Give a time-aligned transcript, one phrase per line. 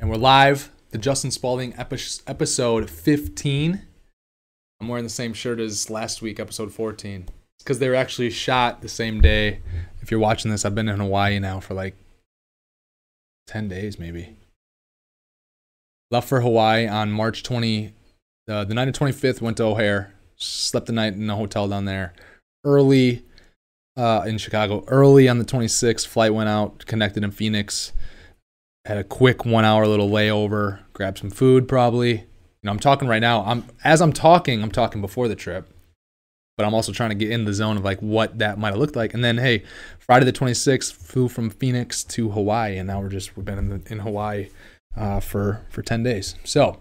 [0.00, 0.70] and we're live.
[0.90, 3.82] The Justin Spaulding epi- episode 15.
[4.80, 7.22] I'm wearing the same shirt as last week, episode 14.
[7.22, 9.60] It's because they were actually shot the same day.
[10.00, 11.96] If you're watching this, I've been in Hawaii now for like
[13.48, 14.36] 10 days, maybe.
[16.10, 17.92] Left for Hawaii on March 20.
[18.48, 20.14] Uh, the night of 25th, went to O'Hare.
[20.36, 22.14] Slept the night in a hotel down there.
[22.64, 23.24] Early
[23.96, 24.84] uh, in Chicago.
[24.86, 27.92] Early on the 26th, flight went out, connected in Phoenix
[28.88, 32.12] had a quick one hour little layover, grabbed some food probably.
[32.12, 32.24] You
[32.64, 33.44] know, I'm talking right now.
[33.44, 35.68] I'm as I'm talking, I'm talking before the trip.
[36.56, 38.78] But I'm also trying to get in the zone of like what that might have
[38.78, 39.12] looked like.
[39.12, 39.62] And then hey,
[39.98, 43.68] Friday the 26th, flew from Phoenix to Hawaii, and now we're just we've been in,
[43.68, 44.48] the, in Hawaii
[44.96, 46.34] uh, for for 10 days.
[46.44, 46.80] So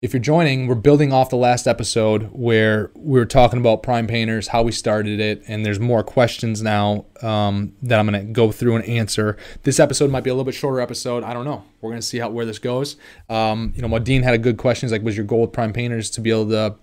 [0.00, 4.06] if you're joining, we're building off the last episode where we were talking about Prime
[4.06, 8.32] Painters, how we started it, and there's more questions now um, that I'm going to
[8.32, 9.36] go through and answer.
[9.64, 11.24] This episode might be a little bit shorter episode.
[11.24, 11.64] I don't know.
[11.80, 12.94] We're going to see how where this goes.
[13.28, 14.88] Um, you know, Modine had a good question.
[14.88, 16.76] like, was your goal with Prime Painters to be able to,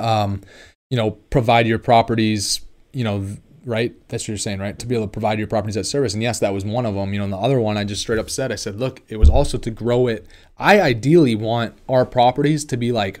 [0.00, 0.40] um,
[0.88, 2.60] you know, provide your properties,
[2.92, 3.26] you know,
[3.66, 3.94] right?
[4.08, 4.78] That's what you're saying, right?
[4.78, 6.14] To be able to provide your properties at service.
[6.14, 7.12] And yes, that was one of them.
[7.12, 9.16] You know, and the other one I just straight up said, I said, look, it
[9.16, 10.26] was also to grow it.
[10.56, 13.20] I ideally want our properties to be like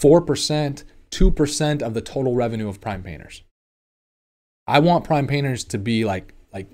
[0.00, 3.42] 4%, 2% of the total revenue of prime painters.
[4.68, 6.68] I want prime painters to be like like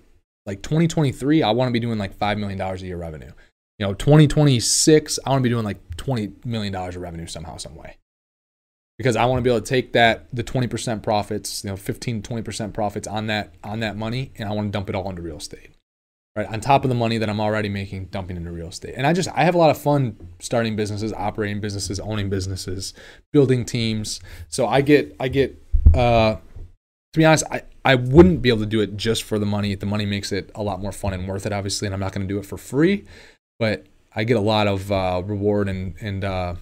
[0.46, 3.30] like 2023, I want to be doing like 5 million dollars a year revenue.
[3.78, 7.56] You know, 2026, I want to be doing like 20 million dollars of revenue somehow
[7.56, 7.96] some way
[8.98, 12.22] because I want to be able to take that the 20% profits, you know, 15
[12.22, 15.22] 20% profits on that on that money and I want to dump it all into
[15.22, 15.70] real estate.
[16.34, 16.46] Right?
[16.46, 18.94] On top of the money that I'm already making dumping into real estate.
[18.96, 22.94] And I just I have a lot of fun starting businesses, operating businesses, owning businesses,
[23.32, 24.20] building teams.
[24.48, 25.62] So I get I get
[25.94, 26.36] uh
[27.12, 29.74] to be honest, I, I wouldn't be able to do it just for the money.
[29.74, 32.12] The money makes it a lot more fun and worth it, obviously, and I'm not
[32.12, 33.04] going to do it for free.
[33.58, 36.54] But I get a lot of uh, reward and and uh,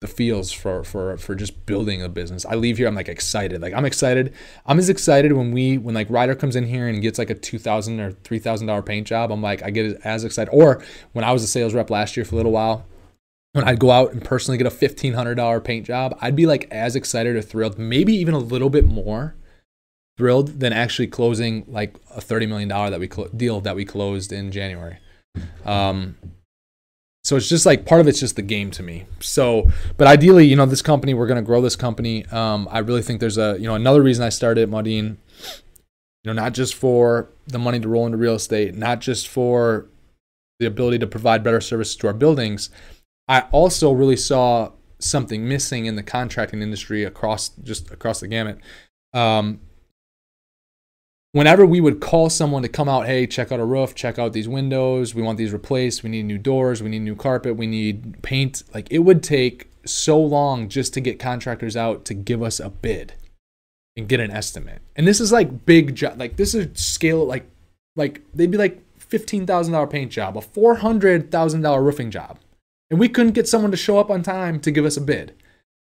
[0.00, 2.44] the feels for for for just building a business.
[2.44, 3.62] I leave here, I'm like excited.
[3.62, 4.34] Like I'm excited.
[4.66, 7.34] I'm as excited when we when like Ryder comes in here and gets like a
[7.34, 9.32] two thousand or three thousand dollar paint job.
[9.32, 10.50] I'm like I get as excited.
[10.52, 10.82] Or
[11.12, 12.84] when I was a sales rep last year for a little while,
[13.52, 16.44] when I'd go out and personally get a fifteen hundred dollar paint job, I'd be
[16.44, 19.34] like as excited or thrilled, maybe even a little bit more
[20.18, 23.86] thrilled than actually closing like a thirty million dollar that we cl- deal that we
[23.86, 24.98] closed in January.
[25.64, 26.16] Um,
[27.26, 29.04] so it's just like part of it's just the game to me.
[29.18, 32.24] So, but ideally, you know, this company, we're going to grow this company.
[32.26, 35.16] Um, I really think there's a, you know, another reason I started Modine,
[36.22, 39.86] you know, not just for the money to roll into real estate, not just for
[40.60, 42.70] the ability to provide better services to our buildings.
[43.26, 44.70] I also really saw
[45.00, 48.60] something missing in the contracting industry across just across the gamut.
[49.12, 49.62] Um,
[51.36, 54.32] whenever we would call someone to come out, hey, check out a roof, check out
[54.32, 57.66] these windows, we want these replaced, we need new doors, we need new carpet, we
[57.66, 62.42] need paint, like it would take so long just to get contractors out to give
[62.42, 63.12] us a bid
[63.98, 64.80] and get an estimate.
[64.96, 67.46] And this is like big job, like this is scale like
[67.96, 72.38] like they'd be like $15,000 paint job, a $400,000 roofing job.
[72.90, 75.34] And we couldn't get someone to show up on time to give us a bid.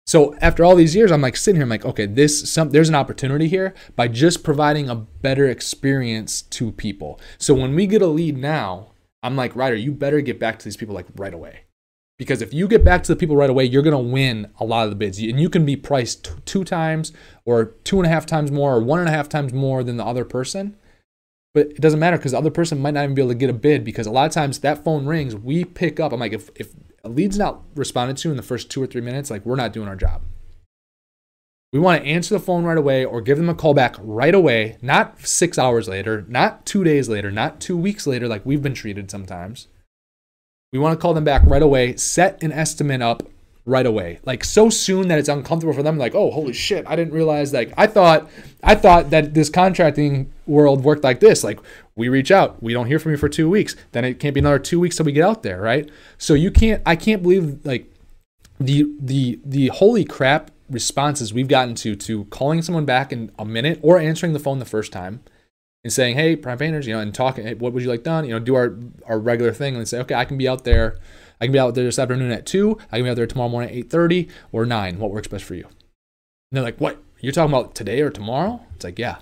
[0.06, 2.88] So after all these years, I'm like sitting here, I'm like, okay, this some there's
[2.88, 7.20] an opportunity here by just providing a better experience to people.
[7.38, 10.64] So when we get a lead now, I'm like, Ryder, you better get back to
[10.64, 11.60] these people like right away.
[12.18, 14.84] Because if you get back to the people right away, you're gonna win a lot
[14.84, 15.18] of the bids.
[15.18, 17.12] And you can be priced t- two times
[17.44, 19.96] or two and a half times more or one and a half times more than
[19.96, 20.76] the other person.
[21.54, 23.50] But it doesn't matter because the other person might not even be able to get
[23.50, 26.12] a bid because a lot of times that phone rings, we pick up.
[26.12, 26.74] I'm like, if, if
[27.04, 29.72] a lead's not responded to in the first two or three minutes, like we're not
[29.72, 30.22] doing our job.
[31.72, 34.34] We want to answer the phone right away or give them a call back right
[34.34, 38.62] away, not six hours later, not two days later, not two weeks later, like we've
[38.62, 39.68] been treated sometimes.
[40.72, 43.22] We want to call them back right away, set an estimate up
[43.70, 44.18] right away.
[44.24, 47.52] Like so soon that it's uncomfortable for them, like, oh holy shit, I didn't realize
[47.52, 48.28] like I thought
[48.62, 51.44] I thought that this contracting world worked like this.
[51.44, 51.60] Like
[51.94, 54.40] we reach out, we don't hear from you for two weeks, then it can't be
[54.40, 55.88] another two weeks till we get out there, right?
[56.18, 57.90] So you can't I can't believe like
[58.58, 63.44] the the the holy crap responses we've gotten to to calling someone back in a
[63.44, 65.20] minute or answering the phone the first time
[65.82, 68.24] and saying, "Hey, prime painters," you know, and talking, hey, "What would you like done?"
[68.24, 68.76] You know, do our
[69.06, 70.98] our regular thing and say, "Okay, I can be out there.
[71.40, 72.78] I can be out there this afternoon at two.
[72.92, 74.98] I can be out there tomorrow morning at eight thirty or nine.
[74.98, 75.72] What works best for you?" And
[76.52, 76.98] they're like, "What?
[77.20, 79.16] You're talking about today or tomorrow?" It's like, "Yeah."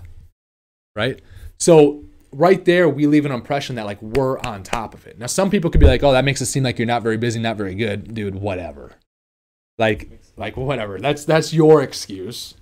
[0.95, 1.21] Right?
[1.57, 5.17] So right there we leave an impression that like we're on top of it.
[5.17, 7.17] Now some people could be like, "Oh, that makes it seem like you're not very
[7.17, 8.93] busy, not very good." Dude, whatever.
[9.77, 10.99] Like like whatever.
[10.99, 12.55] That's that's your excuse.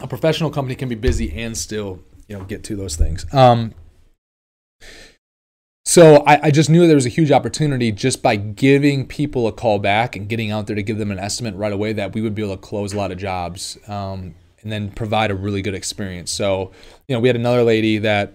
[0.00, 3.26] A professional company can be busy and still, you know, get to those things.
[3.34, 3.74] Um
[5.88, 9.52] so I, I, just knew there was a huge opportunity just by giving people a
[9.52, 12.20] call back and getting out there to give them an estimate right away that we
[12.20, 15.62] would be able to close a lot of jobs um, and then provide a really
[15.62, 16.30] good experience.
[16.30, 16.72] So,
[17.08, 18.34] you know, we had another lady that,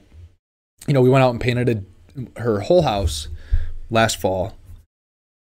[0.88, 1.86] you know, we went out and painted
[2.36, 3.28] a, her whole house
[3.92, 4.58] last fall.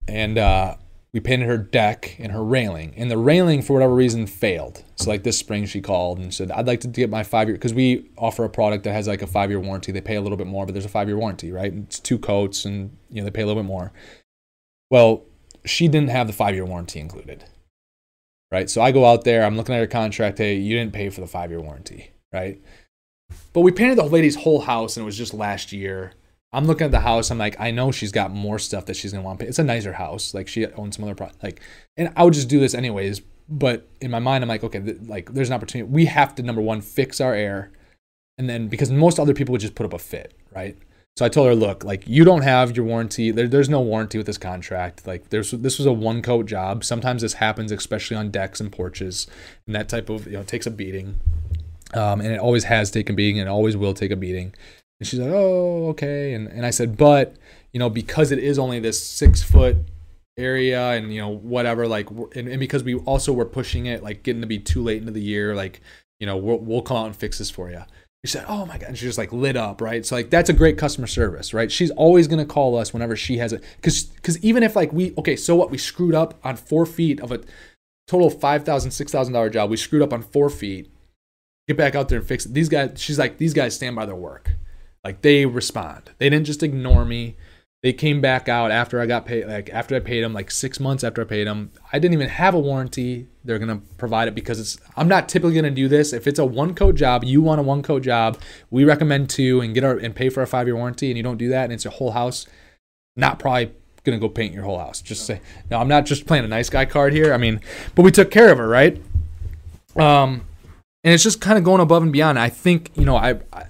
[0.07, 0.77] And uh,
[1.13, 4.85] we painted her deck and her railing, and the railing for whatever reason failed.
[4.97, 7.57] So like this spring, she called and said, "I'd like to get my five year
[7.57, 9.91] because we offer a product that has like a five year warranty.
[9.91, 11.73] They pay a little bit more, but there's a five year warranty, right?
[11.73, 13.93] It's two coats, and you know they pay a little bit more.
[14.91, 15.25] Well,
[15.65, 17.45] she didn't have the five year warranty included,
[18.53, 18.69] right?
[18.69, 20.39] So I go out there, I'm looking at her contract.
[20.39, 22.61] Hey, you didn't pay for the five year warranty, right?
[23.53, 26.13] But we painted the lady's whole house, and it was just last year.
[26.53, 27.31] I'm looking at the house.
[27.31, 29.43] I'm like, I know she's got more stuff that she's gonna want.
[29.43, 30.33] It's a nicer house.
[30.35, 31.61] Like she owns some other pro like,
[31.97, 33.21] and I would just do this anyways.
[33.51, 35.91] But in my mind, I'm like, okay, th- like there's an opportunity.
[35.91, 37.73] We have to number one fix our air,
[38.39, 40.77] and then because most other people would just put up a fit, right?
[41.19, 43.33] So I told her, look, like you don't have your warranty.
[43.33, 45.05] There, there's no warranty with this contract.
[45.07, 46.85] Like there's this was a one coat job.
[46.85, 49.27] Sometimes this happens, especially on decks and porches,
[49.67, 51.17] and that type of you know takes a beating.
[51.95, 54.55] Um, and it always has taken beating, and always will take a beating.
[55.01, 56.35] And she's like, oh, okay.
[56.35, 57.37] And, and I said, but,
[57.73, 59.77] you know, because it is only this six foot
[60.37, 64.23] area and, you know, whatever, like, and, and because we also were pushing it, like
[64.23, 65.81] getting to be too late into the year, like,
[66.19, 67.83] you know, we'll, we'll come out and fix this for you.
[68.25, 70.05] She said, "Oh my god!" And she just like lit up, right?
[70.05, 71.71] So like that's a great customer service, right?
[71.71, 75.15] She's always gonna call us whenever she has it, because because even if like we
[75.19, 77.41] okay, so what we screwed up on four feet of a
[78.09, 80.91] total five thousand six thousand dollar job, we screwed up on four feet.
[81.69, 82.55] Get back out there and fix it.
[82.55, 84.51] These guys, she's like, these guys stand by their work.
[85.05, 86.11] Like they respond.
[86.19, 87.37] They didn't just ignore me.
[87.83, 90.81] They came back out after I got paid, like after I paid them, like six
[90.81, 91.71] months after I paid them.
[91.93, 93.29] I didn't even have a warranty.
[93.45, 94.79] They're gonna provide it because it's.
[94.97, 96.13] I'm not typically gonna do this.
[96.13, 98.39] If it's a one coat job, you want a one coat job.
[98.71, 101.23] We recommend two and get our and pay for a five year warranty, and you
[101.23, 102.47] don't do that, and it's your whole house.
[103.15, 103.71] Not probably
[104.03, 105.01] gonna go paint your whole house.
[105.01, 105.41] Just say
[105.71, 105.79] no.
[105.79, 107.33] I'm not just playing a nice guy card here.
[107.33, 107.61] I mean,
[107.95, 109.01] but we took care of her, right?
[109.95, 110.43] Um,
[111.05, 112.41] and it's just kind of going above and beyond.
[112.41, 113.67] I think you know I, I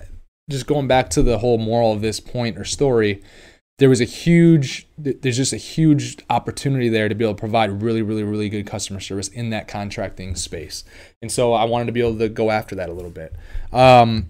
[0.49, 3.23] just going back to the whole moral of this point or story,
[3.79, 7.83] there was a huge, there's just a huge opportunity there to be able to provide
[7.83, 10.85] really, really, really good customer service in that contracting space.
[11.23, 13.37] And so I wanted to be able to go after that a little bit.
[13.73, 14.29] Um,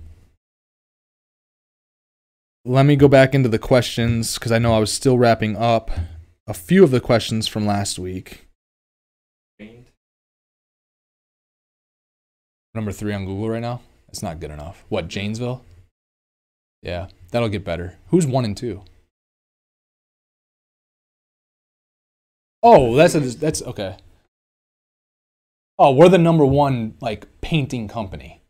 [2.64, 5.90] let me go back into the questions because I know I was still wrapping up
[6.46, 8.46] a few of the questions from last week.
[12.74, 13.80] Number three on Google right now.
[14.08, 14.84] It's not good enough.
[14.88, 15.64] What, Janesville?
[16.82, 17.98] Yeah, that'll get better.
[18.08, 18.82] Who's one and two?
[22.62, 23.96] Oh, that's a, that's okay.
[25.78, 28.42] Oh, we're the number one like painting company.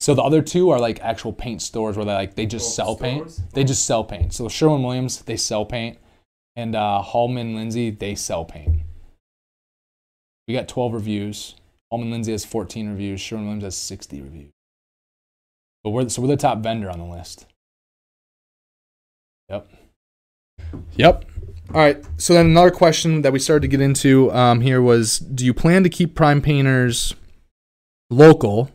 [0.00, 2.94] So the other two are like actual paint stores where they like they just sell
[2.96, 3.40] paint.
[3.52, 4.32] They just sell paint.
[4.32, 5.98] So Sherwin Williams they sell paint,
[6.54, 8.82] and uh, Hallman Lindsay they sell paint.
[10.46, 11.56] We got 12 reviews.
[11.90, 13.20] Hallman Lindsay has 14 reviews.
[13.20, 14.50] Sherwin Williams has 60 reviews.
[15.82, 17.46] But we're so we're the top vendor on the list.
[19.48, 19.68] Yep.
[20.96, 21.24] Yep.
[21.74, 22.04] All right.
[22.16, 25.54] So then another question that we started to get into um, here was: Do you
[25.54, 27.14] plan to keep Prime Painters
[28.10, 28.70] local,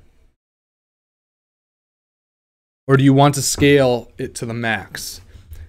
[2.87, 5.21] or do you want to scale it to the max?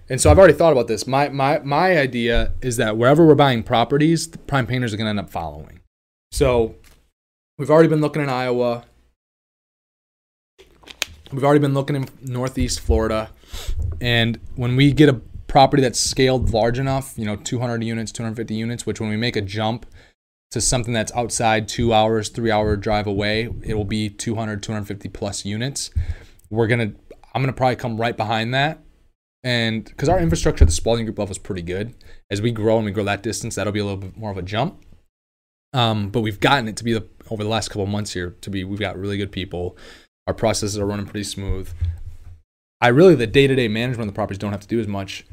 [0.07, 1.07] And so I've already thought about this.
[1.07, 5.05] My my my idea is that wherever we're buying properties, the Prime Painters are going
[5.05, 5.81] to end up following.
[6.31, 6.75] So
[7.57, 8.85] we've already been looking in Iowa.
[11.31, 13.29] We've already been looking in Northeast Florida.
[14.01, 18.53] And when we get a property that's scaled large enough, you know, 200 units, 250
[18.53, 19.85] units, which when we make a jump
[20.51, 25.09] to something that's outside two hours, three hour drive away, it will be 200, 250
[25.09, 25.91] plus units.
[26.49, 26.95] We're going to,
[27.33, 28.79] I'm going to probably come right behind that.
[29.43, 31.93] And because our infrastructure at the Spaulding Group level is pretty good,
[32.31, 34.37] as we grow and we grow that distance, that'll be a little bit more of
[34.37, 34.83] a jump.
[35.71, 38.49] Um, but we've gotten it to be the, over the last couple months here to
[38.49, 39.77] be, we've got really good people.
[40.25, 41.69] Our processes are running pretty smooth.
[42.85, 44.87] I really the day to day management of the properties don't have to do as
[44.87, 45.25] much.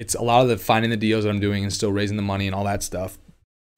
[0.00, 2.22] It's a lot of the finding the deals that I'm doing and still raising the
[2.24, 3.16] money and all that stuff.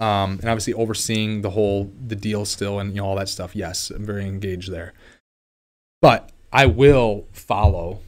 [0.00, 3.54] Um, and obviously overseeing the whole the deal still and you know all that stuff.
[3.54, 4.94] Yes, I'm very engaged there.
[6.00, 8.00] But I will follow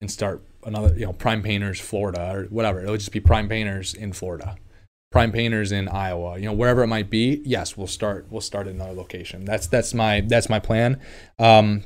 [0.00, 2.80] and start another you know Prime Painters Florida or whatever.
[2.80, 4.56] It'll just be Prime Painters in Florida.
[5.12, 7.42] Prime Painters in Iowa, you know, wherever it might be.
[7.44, 8.26] Yes, we'll start.
[8.30, 9.44] We'll start another location.
[9.44, 10.98] That's that's my that's my plan.
[11.38, 11.82] Um,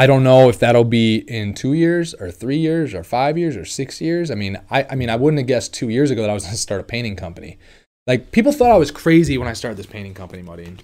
[0.00, 3.56] I don't know if that'll be in two years or three years or five years
[3.56, 4.30] or six years.
[4.30, 6.44] I mean, I, I mean, I wouldn't have guessed two years ago that I was
[6.44, 7.58] going to start a painting company.
[8.06, 10.76] Like people thought I was crazy when I started this painting company, Muddy.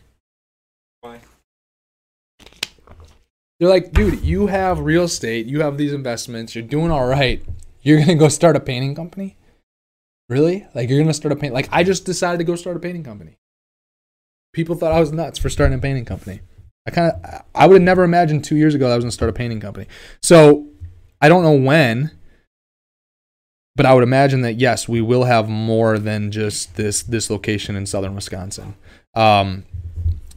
[1.02, 1.20] Why?
[3.60, 7.40] They're like, dude, you have real estate, you have these investments, you're doing all right.
[7.82, 9.36] You're gonna go start a painting company?
[10.28, 10.66] Really?
[10.74, 11.54] Like you're gonna start a paint?
[11.54, 13.36] Like I just decided to go start a painting company.
[14.52, 16.40] People thought I was nuts for starting a painting company.
[16.86, 19.12] I kind of I would have never imagined two years ago that I was gonna
[19.12, 19.86] start a painting company.
[20.22, 20.66] So
[21.20, 22.10] I don't know when,
[23.76, 27.76] but I would imagine that yes, we will have more than just this this location
[27.76, 28.74] in southern Wisconsin.
[29.14, 29.64] Um,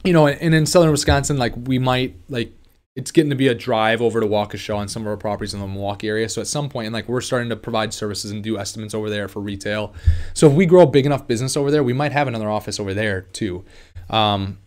[0.04, 2.54] you know, and in southern Wisconsin, like we might like
[2.96, 5.60] it's getting to be a drive over to Waukesha on some of our properties in
[5.60, 6.27] the Milwaukee area.
[6.30, 9.10] So at some point, and like we're starting to provide services and do estimates over
[9.10, 9.94] there for retail.
[10.34, 12.80] So if we grow a big enough business over there, we might have another office
[12.80, 13.66] over there too.
[14.10, 14.58] Um,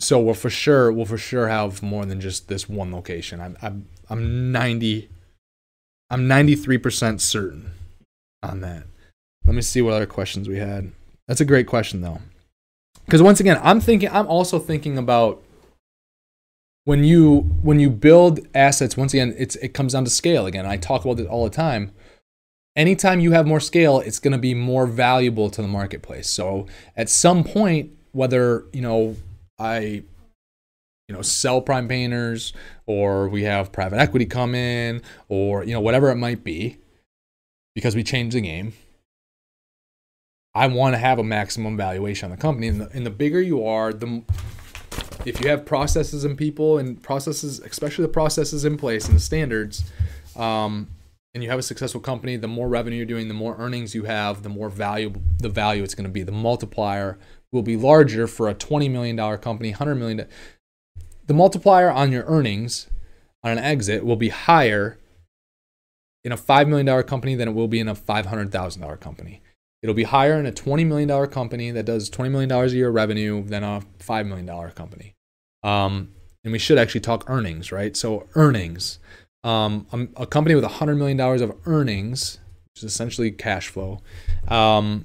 [0.00, 3.40] so we'll for sure we'll for sure have more than just this one location.
[3.40, 5.08] I'm I'm I'm ninety
[6.10, 7.70] I'm ninety three percent certain
[8.42, 8.84] on that.
[9.44, 10.92] Let me see what other questions we had.
[11.28, 12.20] That's a great question though.
[13.04, 15.42] Because once again, I'm thinking I'm also thinking about
[16.84, 20.66] when you when you build assets, once again, it's it comes down to scale again.
[20.66, 21.92] I talk about it all the time.
[22.76, 26.28] Anytime you have more scale, it's going to be more valuable to the marketplace.
[26.28, 29.16] So at some point, whether you know
[29.58, 30.02] I
[31.08, 32.52] you know sell prime painters
[32.86, 36.78] or we have private equity come in or you know whatever it might be
[37.74, 38.72] because we change the game.
[40.54, 42.68] I want to have a maximum valuation on the company.
[42.68, 44.22] And the, and the bigger you are the
[45.26, 49.20] if you have processes and people and processes especially the processes in place and the
[49.20, 49.84] standards
[50.36, 50.88] um,
[51.34, 54.04] and you have a successful company the more revenue you're doing the more earnings you
[54.04, 57.18] have the more valuable the value it's going to be the multiplier
[57.56, 60.28] will be larger for a $20 million company, $100 million.
[61.26, 62.86] The multiplier on your earnings
[63.42, 64.98] on an exit will be higher
[66.22, 69.42] in a $5 million company than it will be in a $500,000 company.
[69.82, 73.44] It'll be higher in a $20 million company that does $20 million a year revenue
[73.44, 75.14] than a $5 million company.
[75.62, 76.12] Um,
[76.44, 77.96] and we should actually talk earnings, right?
[77.96, 78.98] So, earnings.
[79.44, 79.86] Um,
[80.16, 82.38] a company with $100 million of earnings,
[82.74, 84.00] which is essentially cash flow,
[84.48, 85.04] um,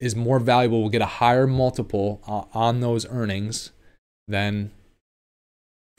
[0.00, 3.70] is more valuable will get a higher multiple uh, on those earnings
[4.28, 4.70] than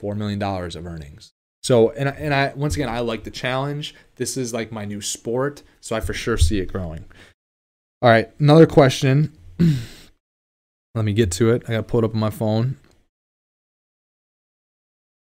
[0.00, 1.32] $4 million of earnings.
[1.62, 3.94] So, and, and I, once again, I like the challenge.
[4.16, 5.62] This is like my new sport.
[5.80, 7.04] So I for sure see it growing.
[8.00, 8.30] All right.
[8.38, 9.36] Another question.
[10.94, 11.62] Let me get to it.
[11.66, 12.76] I got to pull it up on my phone.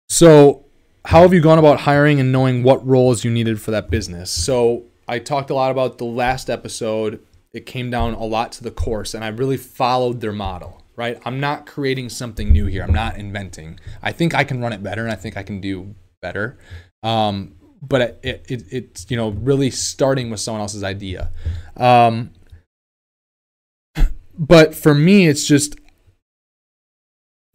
[0.09, 0.65] So,
[1.05, 4.29] how have you gone about hiring and knowing what roles you needed for that business?
[4.29, 8.63] So, I talked a lot about the last episode it came down a lot to
[8.63, 11.21] the course and I really followed their model, right?
[11.23, 12.83] I'm not creating something new here.
[12.83, 13.79] I'm not inventing.
[14.01, 16.57] I think I can run it better and I think I can do better.
[17.03, 21.31] Um, but it, it, it, it's, you know, really starting with someone else's idea.
[21.77, 22.31] Um,
[24.37, 25.75] but for me, it's just,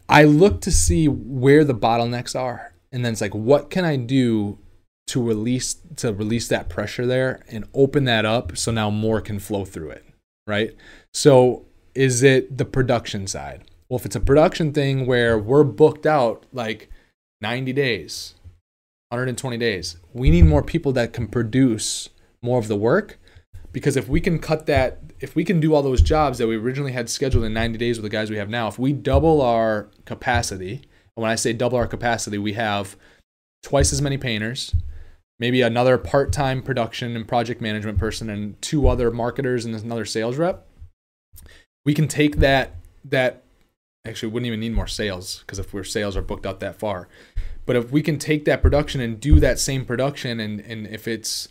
[0.08, 2.74] I look to see where the bottlenecks are.
[2.92, 4.58] And then it's like, what can I do
[5.08, 9.38] to release to release that pressure there and open that up so now more can
[9.38, 10.04] flow through it
[10.48, 10.74] right?
[11.12, 13.64] So is it the production side?
[13.88, 16.90] Well if it's a production thing where we're booked out like
[17.40, 18.34] 90 days
[19.10, 22.08] 120 days we need more people that can produce
[22.42, 23.18] more of the work.
[23.72, 26.56] Because if we can cut that if we can do all those jobs that we
[26.56, 29.40] originally had scheduled in 90 days with the guys we have now if we double
[29.42, 30.74] our capacity
[31.16, 32.96] and when i say double our capacity we have
[33.62, 34.74] twice as many painters
[35.38, 40.36] maybe another part-time production and project management person and two other marketers and another sales
[40.36, 40.66] rep
[41.84, 43.42] we can take that that
[44.04, 47.08] actually wouldn't even need more sales because if we're sales are booked out that far
[47.66, 51.06] but if we can take that production and do that same production and and if
[51.06, 51.48] it's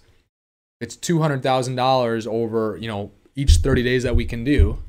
[0.80, 4.80] it's $200,000 over, you know, each 30 days that we can do,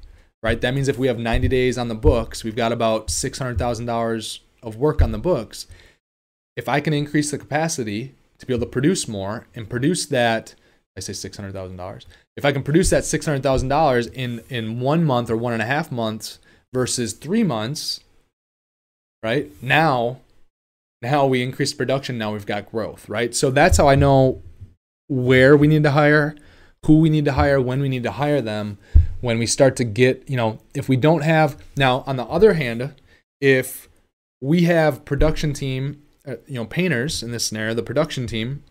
[0.43, 0.61] right?
[0.61, 4.77] That means if we have 90 days on the books, we've got about $600,000 of
[4.77, 5.67] work on the books.
[6.57, 10.55] If I can increase the capacity to be able to produce more and produce that
[10.97, 12.07] I say six hundred thousand dollars.
[12.37, 15.53] If I can produce that six hundred thousand dollars in in one month or one
[15.53, 16.39] and a half months
[16.73, 18.01] versus three months,
[19.23, 20.21] right now,
[21.01, 22.19] now we increase production.
[22.19, 23.35] Now we've got growth, right?
[23.35, 24.43] So that's how I know
[25.07, 26.37] where we need to hire,
[26.85, 28.79] who we need to hire, when we need to hire them.
[29.21, 32.55] When we start to get, you know, if we don't have now, on the other
[32.55, 32.95] hand,
[33.41, 33.89] if
[34.41, 38.63] we have production team Uh, you know painters in this scenario, the production team,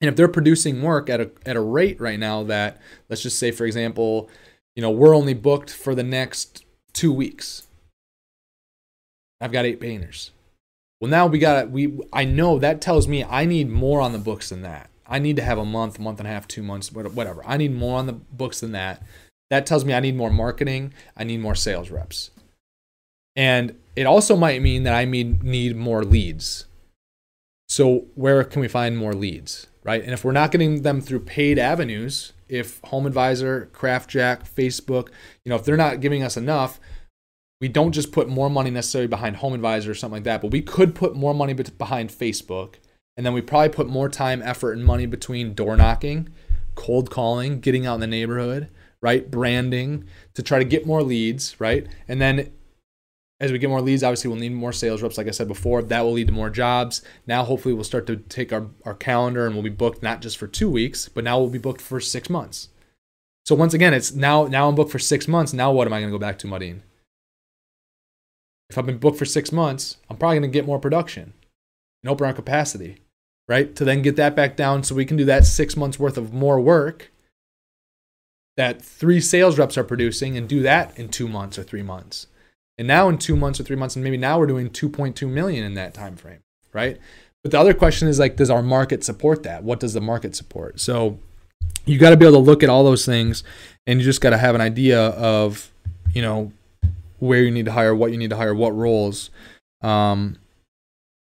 [0.00, 3.38] and if they're producing work at a at a rate right now that let's just
[3.38, 4.28] say for example,
[4.76, 7.66] you know we're only booked for the next two weeks.
[9.40, 10.32] I've got eight painters.
[11.00, 11.98] Well, now we got we.
[12.12, 14.90] I know that tells me I need more on the books than that.
[15.06, 17.42] I need to have a month, month and a half, two months, whatever.
[17.44, 19.02] I need more on the books than that.
[19.50, 20.94] That tells me I need more marketing.
[21.16, 22.30] I need more sales reps.
[23.34, 26.66] And it also might mean that I need more leads.
[27.72, 30.02] So where can we find more leads, right?
[30.02, 35.08] And if we're not getting them through paid avenues, if Home Advisor, CraftJack, Facebook,
[35.42, 36.78] you know, if they're not giving us enough,
[37.62, 40.50] we don't just put more money necessarily behind Home Advisor or something like that, but
[40.50, 42.74] we could put more money behind Facebook.
[43.16, 46.28] And then we probably put more time, effort, and money between door knocking,
[46.74, 48.68] cold calling, getting out in the neighborhood,
[49.00, 49.30] right?
[49.30, 51.86] Branding to try to get more leads, right?
[52.06, 52.52] And then
[53.42, 55.82] as we get more leads, obviously we'll need more sales reps, like I said before.
[55.82, 57.02] That will lead to more jobs.
[57.26, 60.38] Now, hopefully, we'll start to take our, our calendar and we'll be booked not just
[60.38, 62.68] for two weeks, but now we'll be booked for six months.
[63.44, 65.52] So once again, it's now now I'm booked for six months.
[65.52, 66.82] Now what am I going to go back to, Mudine?
[68.70, 71.32] If I've been booked for six months, I'm probably going to get more production
[72.04, 72.98] and open our capacity,
[73.48, 73.74] right?
[73.74, 76.32] To then get that back down so we can do that six months worth of
[76.32, 77.10] more work
[78.56, 82.28] that three sales reps are producing and do that in two months or three months.
[82.82, 85.62] And now in two months or three months, and maybe now we're doing 2.2 million
[85.62, 86.40] in that time frame,
[86.72, 86.98] right?
[87.44, 89.62] But the other question is like, does our market support that?
[89.62, 90.80] What does the market support?
[90.80, 91.20] So
[91.84, 93.44] you got to be able to look at all those things
[93.86, 95.70] and you just got to have an idea of,
[96.12, 96.50] you know,
[97.20, 99.30] where you need to hire, what you need to hire, what roles.
[99.82, 100.38] Um,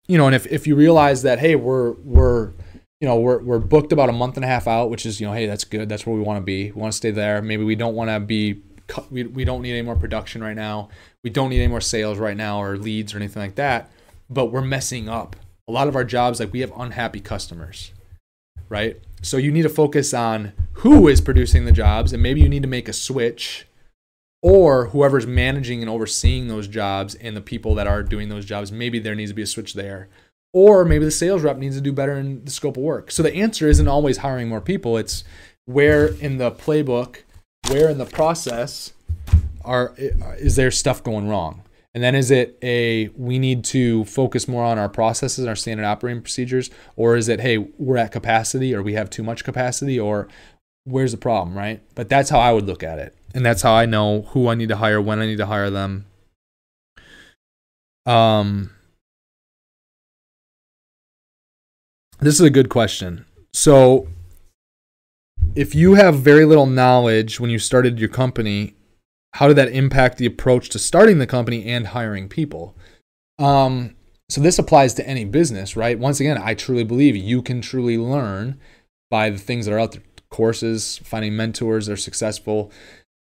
[0.07, 2.53] you know, and if, if you realize that, hey, we're, we're,
[2.99, 5.27] you know, we're, we're booked about a month and a half out, which is, you
[5.27, 5.89] know, hey, that's good.
[5.89, 6.71] That's where we want to be.
[6.71, 7.39] We want to stay there.
[7.39, 8.63] Maybe we don't want to be,
[9.09, 10.89] we, we don't need any more production right now.
[11.23, 13.91] We don't need any more sales right now or leads or anything like that.
[14.29, 15.35] But we're messing up.
[15.67, 17.91] A lot of our jobs, like we have unhappy customers,
[18.69, 18.99] right?
[19.21, 22.63] So you need to focus on who is producing the jobs and maybe you need
[22.63, 23.67] to make a switch
[24.41, 28.71] or whoever's managing and overseeing those jobs and the people that are doing those jobs,
[28.71, 30.09] maybe there needs to be a switch there.
[30.53, 33.11] Or maybe the sales rep needs to do better in the scope of work.
[33.11, 34.97] So the answer isn't always hiring more people.
[34.97, 35.23] It's
[35.65, 37.17] where in the playbook,
[37.71, 38.93] where in the process
[39.63, 41.63] are is there stuff going wrong?
[41.93, 45.85] And then is it a we need to focus more on our processes, our standard
[45.85, 49.99] operating procedures, or is it hey we're at capacity or we have too much capacity
[49.99, 50.27] or
[50.83, 51.81] where's the problem, right?
[51.95, 54.55] But that's how I would look at it and that's how I know who I
[54.55, 56.05] need to hire, when I need to hire them.
[58.05, 58.71] Um,
[62.19, 63.25] this is a good question.
[63.53, 64.07] So,
[65.55, 68.75] if you have very little knowledge when you started your company,
[69.33, 72.75] how did that impact the approach to starting the company and hiring people?
[73.39, 73.95] Um,
[74.29, 75.97] so this applies to any business, right?
[75.97, 78.59] Once again, I truly believe you can truly learn
[79.09, 82.71] by the things that are out there courses, finding mentors that are successful,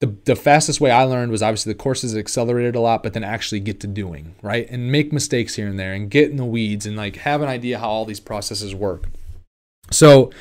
[0.01, 3.23] the, the fastest way I learned was obviously the courses accelerated a lot, but then
[3.23, 4.67] actually get to doing, right?
[4.69, 7.47] And make mistakes here and there and get in the weeds and like have an
[7.47, 9.10] idea how all these processes work.
[9.91, 10.31] So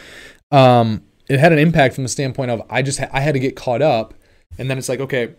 [0.50, 3.40] um, it had an impact from the standpoint of I just ha- I had to
[3.40, 4.14] get caught up.
[4.58, 5.36] And then it's like, okay,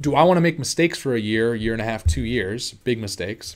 [0.00, 2.72] do I want to make mistakes for a year, year and a half, two years,
[2.72, 3.54] big mistakes?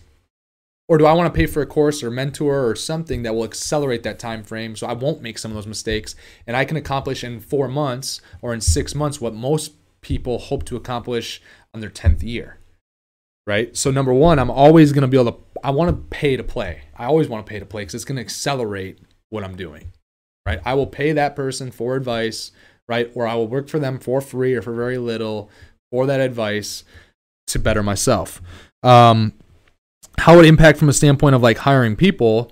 [0.89, 3.43] Or do I want to pay for a course or mentor or something that will
[3.43, 6.15] accelerate that time frame so I won't make some of those mistakes
[6.47, 10.65] and I can accomplish in four months or in six months what most people hope
[10.67, 11.43] to accomplish
[11.75, 12.59] on their 10th year.
[13.45, 13.77] Right?
[13.77, 16.45] So, number one, I'm always going to be able to, I want to pay to
[16.45, 16.83] play.
[16.97, 19.93] I always want to pay to play because it's going to accelerate what I'm doing.
[20.47, 20.61] Right?
[20.65, 22.51] I will pay that person for advice,
[22.89, 23.11] right?
[23.15, 25.51] Or I will work for them for free or for very little
[25.91, 26.85] for that advice
[27.49, 28.41] to better myself.
[28.83, 29.35] Um,
[30.19, 32.51] how would it impact from a standpoint of like hiring people?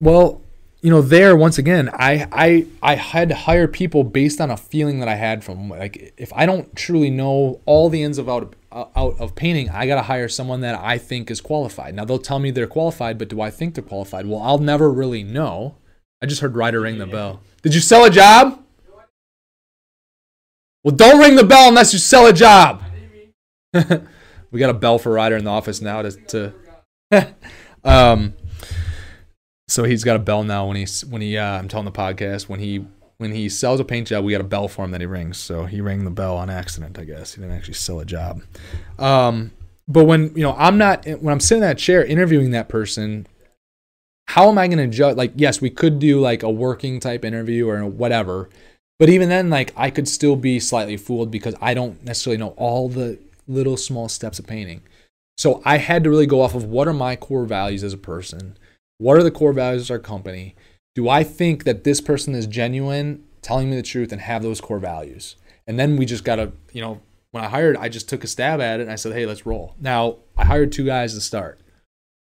[0.00, 0.42] Well,
[0.82, 4.56] you know, there once again, I I I had to hire people based on a
[4.56, 8.28] feeling that I had from like if I don't truly know all the ins of
[8.28, 11.94] out out of painting, I gotta hire someone that I think is qualified.
[11.94, 14.26] Now they'll tell me they're qualified, but do I think they're qualified?
[14.26, 15.76] Well, I'll never really know.
[16.22, 17.40] I just heard Ryder ring the bell.
[17.62, 18.62] Did you sell a job?
[20.84, 22.82] Well, don't ring the bell unless you sell a job.
[23.72, 26.12] we got a bell for Ryder in the office now to.
[26.12, 26.54] to
[27.84, 28.34] um,
[29.68, 32.48] so he's got a bell now when he's when he uh, I'm telling the podcast
[32.48, 32.86] when he
[33.18, 35.38] when he sells a paint job we got a bell for him that he rings.
[35.38, 37.34] So he rang the bell on accident, I guess.
[37.34, 38.42] He didn't actually sell a job.
[38.98, 39.52] Um,
[39.88, 43.26] but when you know I'm not when I'm sitting in that chair interviewing that person,
[44.28, 45.16] how am I going to judge?
[45.16, 48.48] Like, yes, we could do like a working type interview or whatever,
[48.98, 52.54] but even then, like I could still be slightly fooled because I don't necessarily know
[52.56, 54.82] all the little small steps of painting.
[55.38, 57.98] So I had to really go off of what are my core values as a
[57.98, 58.56] person
[58.98, 60.54] what are the core values of our company?
[60.96, 64.62] Do I think that this person is genuine, telling me the truth, and have those
[64.62, 65.36] core values?
[65.66, 68.26] And then we just got to, you know, when I hired, I just took a
[68.26, 69.74] stab at it and I said, hey, let's roll.
[69.78, 71.60] Now, I hired two guys to start.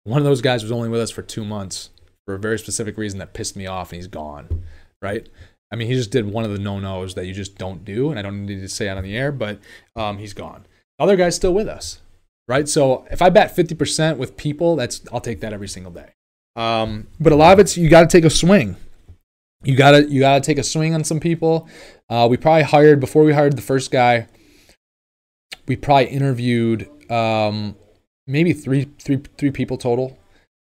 [0.05, 1.90] One of those guys was only with us for two months
[2.25, 4.62] for a very specific reason that pissed me off and he's gone,
[5.01, 5.29] right?
[5.72, 8.11] I mean, he just did one of the no nos that you just don't do,
[8.11, 9.59] and I don't need to say it on the air, but
[9.96, 10.66] um, he's gone.
[10.98, 11.98] The other guy's still with us,
[12.46, 12.68] right?
[12.68, 16.12] So if I bet 50% with people, that's I'll take that every single day
[16.57, 18.77] Um, but a lot of it's you got to take a swing.
[19.65, 21.69] You gotta you gotta take a swing on some people.
[22.11, 24.27] Uh, we probably hired before we hired the first guy.
[25.67, 27.77] We probably interviewed um,
[28.27, 30.19] maybe three three three people total.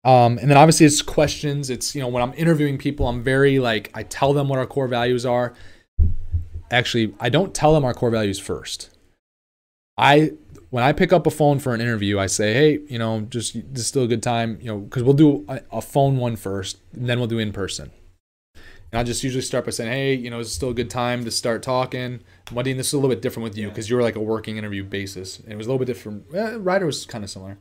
[0.05, 1.71] Um, and then obviously it's questions.
[1.71, 4.67] It's you know when I'm interviewing people, I'm very like I tell them what our
[4.67, 5.55] core values are.
[6.71, 8.91] Actually, I don't tell them our core values first.
[9.97, 10.33] I
[10.75, 13.55] when I pick up a phone for an interview, I say, hey, you know, just
[13.55, 16.35] this is still a good time, you know, because we'll do a, a, phone one
[16.35, 17.93] first, and then we'll do in person.
[18.91, 21.25] And I just usually start by saying, hey, you know, it's still a good time
[21.27, 22.23] to start talking.
[22.47, 24.57] Wadeen, this is a little bit different with you because you were like a working
[24.57, 25.39] interview basis.
[25.39, 26.25] And it was a little bit different.
[26.35, 27.59] Eh, Ryder was kind of similar.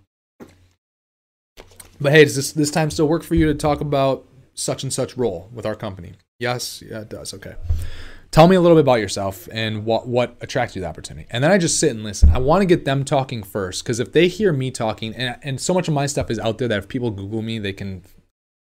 [2.01, 4.91] But hey, does this this time still work for you to talk about such and
[4.91, 6.13] such role with our company?
[6.39, 7.31] Yes, yeah, it does.
[7.35, 7.53] Okay
[8.33, 11.27] tell me a little bit about yourself and what what attracted you to the opportunity.
[11.29, 12.29] And then i just sit and listen.
[12.29, 15.61] I want to get them talking first because if they hear me talking and, and
[15.61, 18.01] so much of my stuff is out there that if people google me they can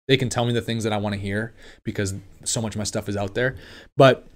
[0.09, 2.15] they can tell me the things that i want to hear because
[2.45, 3.57] so much of my stuff is out there.
[3.97, 4.27] But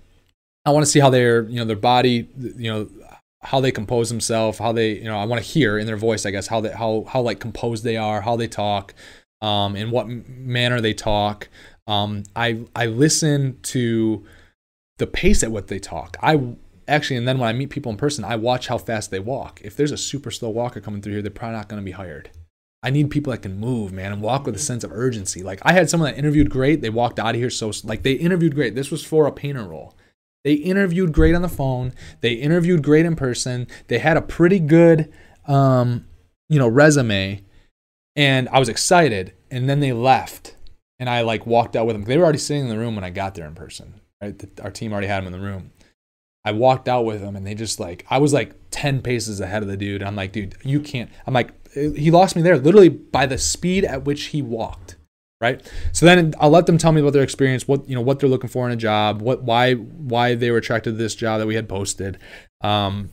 [0.64, 2.88] i want to see how their you know their body you know
[3.42, 6.26] how they compose themselves how they you know i want to hear in their voice
[6.26, 8.94] i guess how they how how like composed they are how they talk
[9.40, 11.48] um in what manner they talk.
[11.86, 14.24] Um i i listen to
[15.00, 16.16] the pace at what they talk.
[16.22, 16.54] I
[16.86, 19.60] actually, and then when I meet people in person, I watch how fast they walk.
[19.64, 21.92] If there's a super slow walker coming through here, they're probably not going to be
[21.92, 22.30] hired.
[22.82, 25.42] I need people that can move, man, and walk with a sense of urgency.
[25.42, 26.80] Like I had someone that interviewed great.
[26.80, 28.74] They walked out of here so like they interviewed great.
[28.74, 29.96] This was for a painter role.
[30.44, 31.92] They interviewed great on the phone.
[32.22, 33.66] They interviewed great in person.
[33.88, 35.12] They had a pretty good,
[35.46, 36.06] um,
[36.48, 37.44] you know, resume,
[38.16, 39.34] and I was excited.
[39.50, 40.56] And then they left,
[40.98, 42.04] and I like walked out with them.
[42.04, 43.99] They were already sitting in the room when I got there in person.
[44.20, 44.60] Right?
[44.62, 45.72] Our team already had him in the room.
[46.44, 49.62] I walked out with him and they just like, I was like 10 paces ahead
[49.62, 50.02] of the dude.
[50.02, 51.10] I'm like, dude, you can't.
[51.26, 54.96] I'm like, he lost me there literally by the speed at which he walked.
[55.40, 55.66] Right.
[55.92, 58.28] So then I'll let them tell me about their experience, what, you know, what they're
[58.28, 61.46] looking for in a job, what, why, why they were attracted to this job that
[61.46, 62.18] we had posted.
[62.60, 63.08] Um,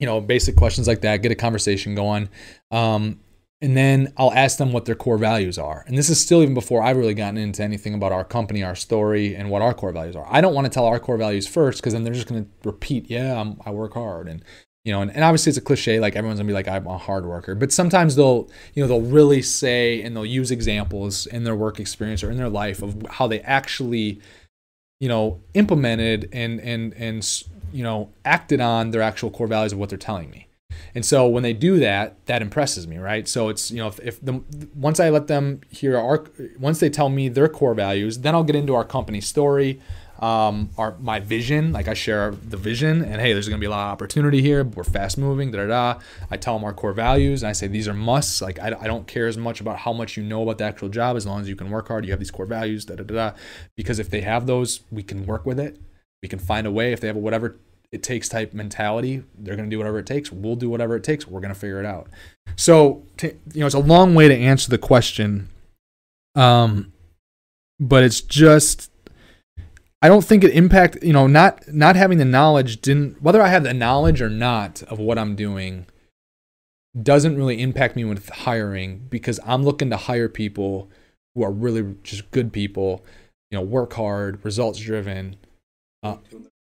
[0.00, 2.28] you know, basic questions like that, get a conversation going.
[2.72, 3.20] Um,
[3.62, 5.84] and then I'll ask them what their core values are.
[5.86, 8.74] And this is still even before I've really gotten into anything about our company, our
[8.74, 10.26] story, and what our core values are.
[10.28, 12.50] I don't want to tell our core values first because then they're just going to
[12.64, 14.26] repeat, yeah, I'm, i work hard.
[14.26, 14.44] And,
[14.84, 16.88] you know, and, and obviously it's a cliche, like everyone's going to be like, I'm
[16.88, 17.54] a hard worker.
[17.54, 21.78] But sometimes they'll, you know, they'll really say and they'll use examples in their work
[21.78, 24.20] experience or in their life of how they actually,
[24.98, 29.78] you know, implemented and, and, and, you know, acted on their actual core values of
[29.78, 30.48] what they're telling me.
[30.94, 33.26] And so when they do that, that impresses me, right?
[33.26, 34.42] So it's you know if, if the
[34.74, 36.24] once I let them hear our
[36.58, 39.80] once they tell me their core values, then I'll get into our company story,
[40.20, 41.72] um, our my vision.
[41.72, 44.64] Like I share the vision, and hey, there's gonna be a lot of opportunity here.
[44.64, 46.00] We're fast moving, da da da.
[46.30, 48.40] I tell them our core values, and I say these are musts.
[48.40, 50.88] Like I, I don't care as much about how much you know about the actual
[50.88, 52.04] job, as long as you can work hard.
[52.04, 53.14] You have these core values, da da da.
[53.14, 53.36] da.
[53.76, 55.80] Because if they have those, we can work with it.
[56.22, 56.92] We can find a way.
[56.92, 57.58] If they have whatever
[57.92, 59.22] it takes type mentality.
[59.38, 60.32] They're going to do whatever it takes.
[60.32, 61.26] We'll do whatever it takes.
[61.26, 62.08] We're going to figure it out.
[62.56, 65.50] So, you know, it's a long way to answer the question.
[66.34, 66.92] Um,
[67.78, 68.90] but it's just,
[70.00, 73.48] I don't think it impact, you know, not, not having the knowledge didn't, whether I
[73.48, 75.86] have the knowledge or not of what I'm doing
[77.00, 80.90] doesn't really impact me with hiring because I'm looking to hire people
[81.34, 83.04] who are really just good people,
[83.50, 85.36] you know, work hard, results driven,
[86.02, 86.16] uh,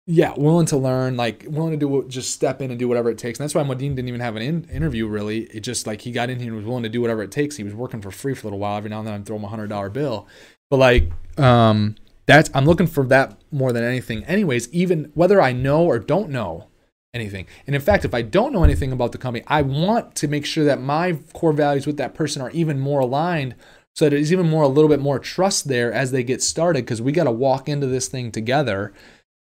[0.09, 3.19] yeah, willing to learn, like willing to do just step in and do whatever it
[3.19, 3.41] takes.
[3.41, 5.45] And that's why Modine didn't even have an in, interview really.
[5.45, 7.57] It just like he got in here and was willing to do whatever it takes.
[7.57, 8.77] He was working for free for a little while.
[8.77, 10.29] Every now and then I'd throw him a hundred dollar bill,
[10.71, 14.23] but like um, that's I'm looking for that more than anything.
[14.25, 16.69] Anyways, even whether I know or don't know
[17.13, 20.29] anything, and in fact, if I don't know anything about the company, I want to
[20.29, 23.57] make sure that my core values with that person are even more aligned.
[23.97, 27.01] So there's even more a little bit more trust there as they get started because
[27.01, 28.93] we got to walk into this thing together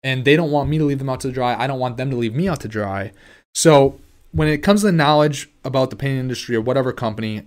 [0.03, 1.55] and they don't want me to leave them out to dry.
[1.55, 3.13] I don't want them to leave me out to dry.
[3.55, 4.01] So
[4.33, 7.47] when it comes to the knowledge about the painting industry or whatever company,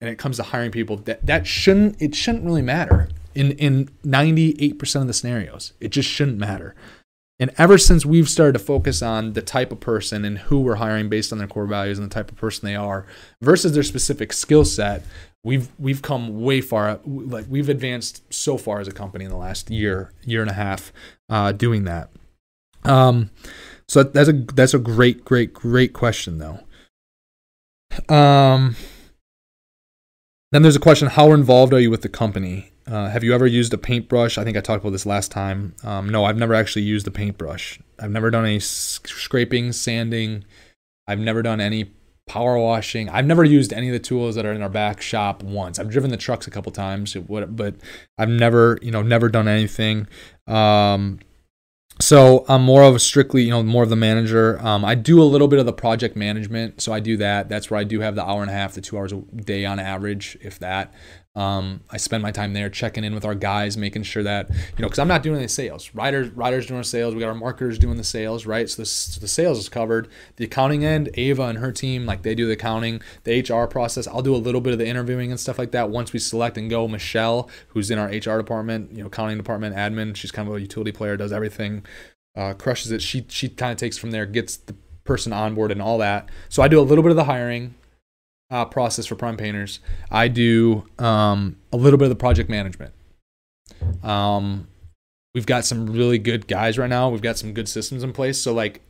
[0.00, 3.88] and it comes to hiring people, that that shouldn't it shouldn't really matter in in
[4.04, 5.72] 98% of the scenarios.
[5.80, 6.74] It just shouldn't matter.
[7.38, 10.76] And ever since we've started to focus on the type of person and who we're
[10.76, 13.06] hiring based on their core values and the type of person they are
[13.42, 15.04] versus their specific skill set,
[15.44, 16.98] we've we've come way far.
[17.04, 20.54] Like we've advanced so far as a company in the last year, year and a
[20.54, 20.92] half,
[21.28, 22.10] uh, doing that.
[22.84, 23.30] Um,
[23.88, 26.60] so that's a that's a great, great, great question though.
[28.14, 28.76] Um,
[30.52, 32.72] then there's a question: How involved are you with the company?
[32.86, 34.38] Uh, have you ever used a paintbrush?
[34.38, 35.74] I think I talked about this last time.
[35.82, 37.80] Um, no, I've never actually used a paintbrush.
[37.98, 40.44] I've never done any scraping, sanding.
[41.08, 41.90] I've never done any
[42.26, 43.08] power washing.
[43.08, 45.78] I've never used any of the tools that are in our back shop once.
[45.78, 47.76] I've driven the trucks a couple times, but
[48.18, 50.08] I've never, you know, never done anything.
[50.46, 51.20] Um,
[51.98, 54.60] so I'm more of a strictly, you know, more of the manager.
[54.60, 57.48] Um, I do a little bit of the project management, so I do that.
[57.48, 59.64] That's where I do have the hour and a half to two hours a day
[59.64, 60.92] on average, if that.
[61.36, 64.56] Um, I spend my time there checking in with our guys, making sure that you
[64.80, 65.90] know, because I'm not doing any sales.
[65.94, 67.14] Ryder's, Ryder's doing the sales.
[67.14, 68.68] We got our marketers doing the sales, right?
[68.70, 70.08] So, this, so the sales is covered.
[70.36, 74.08] The accounting end, Ava and her team, like they do the accounting, the HR process.
[74.08, 75.90] I'll do a little bit of the interviewing and stuff like that.
[75.90, 79.76] Once we select and go, Michelle, who's in our HR department, you know, accounting department,
[79.76, 81.84] admin, she's kind of a utility player, does everything,
[82.34, 83.02] uh, crushes it.
[83.02, 86.30] She she kind of takes from there, gets the person on board and all that.
[86.48, 87.74] So I do a little bit of the hiring
[88.50, 89.80] uh, process for prime painters.
[90.10, 92.92] I do um, a little bit of the project management.
[94.02, 94.68] Um,
[95.34, 97.08] we've got some really good guys right now.
[97.08, 98.40] We've got some good systems in place.
[98.40, 98.82] So like,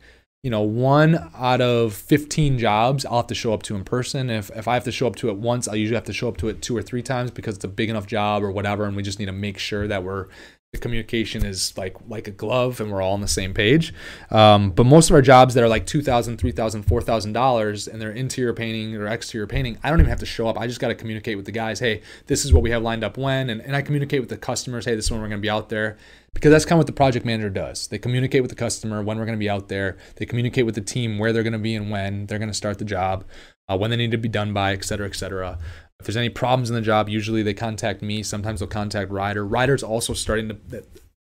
[0.43, 4.29] you know, one out of 15 jobs I'll have to show up to in person.
[4.29, 6.29] If if I have to show up to it once, I usually have to show
[6.29, 8.85] up to it two or three times because it's a big enough job or whatever,
[8.85, 10.27] and we just need to make sure that we're
[10.73, 13.93] the communication is like like a glove and we're all on the same page.
[14.29, 18.53] Um, but most of our jobs that are like $2000 $3000 $4000 and they're interior
[18.53, 20.59] painting or exterior painting i don't even have to show up.
[20.59, 23.05] I just got to communicate with the guys hey this is what we have lined
[23.05, 25.39] up when and, and i communicate with the customers hey this is when we're going
[25.39, 25.97] to be out there
[26.33, 27.87] because that's kind of what the project manager does.
[27.87, 29.97] They communicate with the customer when we're going to be out there.
[30.17, 32.53] They communicate with the team where they're going to be and when they're going to
[32.53, 33.25] start the job
[33.69, 35.57] uh, when they need to be done by et cetera et cetera
[35.99, 38.23] if there's any problems in the job, usually they contact me.
[38.23, 39.45] Sometimes they'll contact Ryder.
[39.45, 40.83] Ryder's also starting to,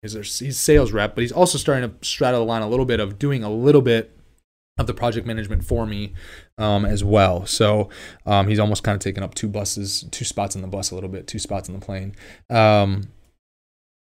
[0.02, 3.18] he's, sales rep, but he's also starting to straddle the line a little bit of
[3.18, 4.16] doing a little bit
[4.78, 6.14] of the project management for me
[6.58, 7.44] um, as well.
[7.44, 7.90] So
[8.24, 10.94] um, he's almost kind of taken up two buses, two spots in the bus a
[10.94, 12.14] little bit, two spots in the plane.
[12.48, 13.08] Um,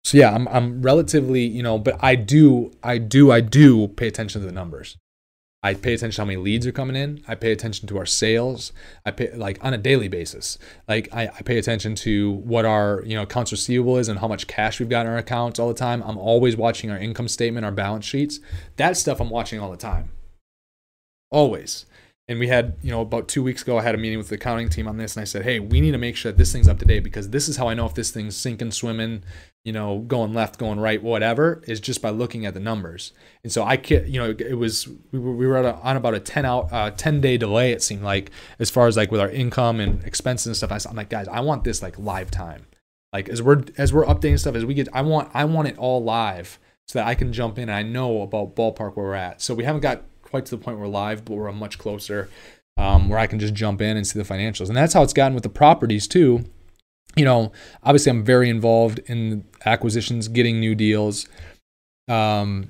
[0.03, 4.07] so yeah, I'm I'm relatively, you know, but I do I do I do pay
[4.07, 4.97] attention to the numbers.
[5.63, 7.23] I pay attention to how many leads are coming in.
[7.27, 8.73] I pay attention to our sales.
[9.05, 10.57] I pay like on a daily basis.
[10.87, 14.27] Like I, I, pay attention to what our you know accounts receivable is and how
[14.27, 16.01] much cash we've got in our accounts all the time.
[16.01, 18.39] I'm always watching our income statement, our balance sheets.
[18.77, 20.09] That stuff I'm watching all the time.
[21.29, 21.85] Always.
[22.31, 24.35] And we had, you know, about two weeks ago, I had a meeting with the
[24.35, 26.53] accounting team on this, and I said, hey, we need to make sure that this
[26.53, 29.25] thing's up to date because this is how I know if this thing's sinking, swimming,
[29.65, 33.11] you know, going left, going right, whatever, is just by looking at the numbers.
[33.43, 36.45] And so I you know, it was we were, we were on about a ten
[36.45, 37.73] out, uh, ten day delay.
[37.73, 40.71] It seemed like as far as like with our income and expenses and stuff.
[40.71, 42.65] I'm like, guys, I want this like live time.
[43.11, 45.77] Like as we're as we're updating stuff as we get, I want I want it
[45.77, 49.15] all live so that I can jump in and I know about ballpark where we're
[49.15, 49.41] at.
[49.41, 52.29] So we haven't got quite to the point where we're live, but we're much closer.
[52.77, 55.13] Um, where I can just jump in and see the financials, and that's how it's
[55.13, 56.45] gotten with the properties too
[57.15, 57.51] you know,
[57.83, 61.27] obviously I'm very involved in acquisitions, getting new deals,
[62.07, 62.69] um,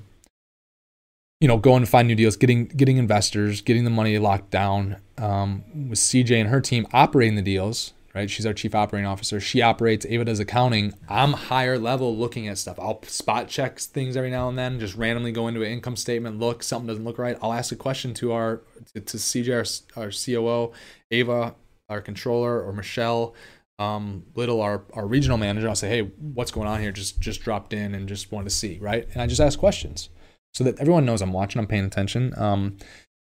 [1.40, 4.96] you know, going to find new deals, getting getting investors, getting the money locked down.
[5.18, 8.28] Um, with CJ and her team operating the deals, right?
[8.28, 9.40] She's our chief operating officer.
[9.40, 10.06] She operates.
[10.06, 10.92] Ava does accounting.
[11.08, 12.78] I'm higher level, looking at stuff.
[12.78, 14.78] I'll spot check things every now and then.
[14.80, 17.38] Just randomly go into an income statement, look something doesn't look right.
[17.42, 18.62] I'll ask a question to our
[18.94, 20.72] to, to CJ, our, our COO,
[21.10, 21.54] Ava,
[21.88, 23.34] our controller, or Michelle
[23.78, 26.92] um, Little, our, our regional manager, I'll say, hey, what's going on here?
[26.92, 29.08] Just just dropped in and just wanted to see, right?
[29.12, 30.08] And I just ask questions
[30.54, 32.34] so that everyone knows I'm watching, I'm paying attention.
[32.36, 32.76] Um,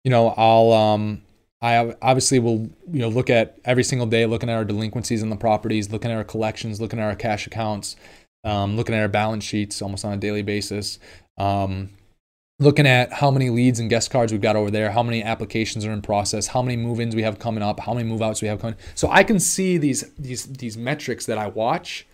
[0.03, 1.21] you know, I'll um,
[1.63, 5.29] I obviously will you know look at every single day, looking at our delinquencies in
[5.29, 7.95] the properties, looking at our collections, looking at our cash accounts,
[8.43, 10.99] um, looking at our balance sheets almost on a daily basis.
[11.37, 11.91] Um,
[12.59, 15.85] looking at how many leads and guest cards we've got over there, how many applications
[15.85, 18.59] are in process, how many move-ins we have coming up, how many move-outs we have
[18.59, 18.75] coming.
[18.93, 22.05] So I can see these these these metrics that I watch,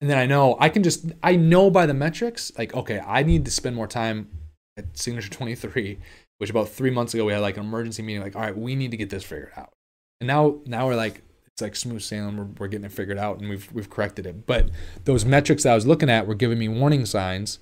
[0.00, 3.22] and then I know I can just I know by the metrics like okay, I
[3.24, 4.30] need to spend more time
[4.78, 5.98] at Signature 23,
[6.38, 8.22] which about three months ago we had like an emergency meeting.
[8.22, 9.72] Like all right, we need to get this figured out,
[10.20, 12.36] and now now we're like it's like smooth sailing.
[12.36, 14.46] We're, we're getting it figured out, and we've we've corrected it.
[14.46, 14.70] But
[15.04, 17.58] those metrics that I was looking at were giving me warning signs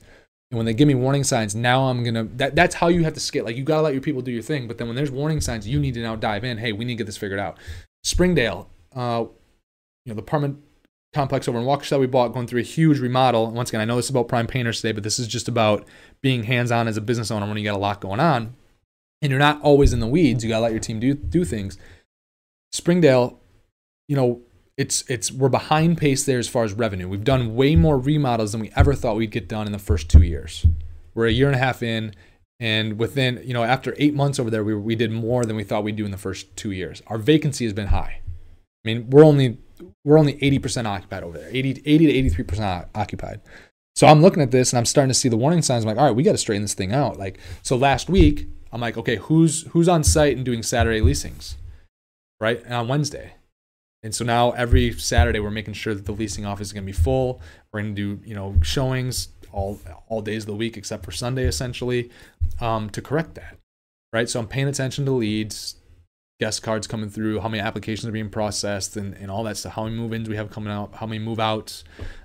[0.54, 3.14] and when they give me warning signs, now I'm gonna that that's how you have
[3.14, 3.44] to scale.
[3.44, 5.66] Like you gotta let your people do your thing, but then when there's warning signs,
[5.66, 6.58] you need to now dive in.
[6.58, 7.58] Hey, we need to get this figured out.
[8.04, 9.24] Springdale, uh,
[10.04, 10.60] you know, the apartment
[11.12, 13.46] complex over in Waukesha we bought, going through a huge remodel.
[13.46, 15.48] And once again, I know this is about prime painters today, but this is just
[15.48, 15.88] about
[16.22, 18.54] being hands-on as a business owner when you got a lot going on.
[19.24, 20.44] And you're not always in the weeds.
[20.44, 21.78] You gotta let your team do do things.
[22.72, 23.40] Springdale,
[24.06, 24.42] you know,
[24.76, 27.08] it's it's we're behind pace there as far as revenue.
[27.08, 30.10] We've done way more remodels than we ever thought we'd get done in the first
[30.10, 30.66] two years.
[31.14, 32.14] We're a year and a half in,
[32.60, 35.64] and within you know after eight months over there, we we did more than we
[35.64, 37.02] thought we'd do in the first two years.
[37.06, 38.20] Our vacancy has been high.
[38.84, 39.56] I mean, we're only
[40.04, 43.40] we're only 80% occupied over there, 80, 80 to 83% occupied.
[43.96, 45.84] So I'm looking at this and I'm starting to see the warning signs.
[45.84, 47.16] I'm like, all right, we got to straighten this thing out.
[47.16, 51.56] Like, so last week I'm like, okay, who's who's on site and doing Saturday leasings,
[52.40, 52.60] right?
[52.64, 53.34] And on Wednesday.
[54.02, 56.92] And so now every Saturday we're making sure that the leasing office is going to
[56.92, 57.40] be full.
[57.72, 61.12] We're going to do, you know, showings all all days of the week except for
[61.12, 62.10] Sunday essentially
[62.60, 63.56] um, to correct that.
[64.12, 64.28] Right?
[64.28, 65.76] So I'm paying attention to leads,
[66.40, 69.74] guest cards coming through, how many applications are being processed, and, and all that stuff.
[69.74, 71.84] How many move ins we have coming out, how many move outs,